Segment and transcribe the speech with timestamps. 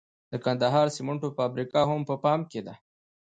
[0.31, 2.73] د کندهار د سمنټو فابریکه هم په پام کې ده.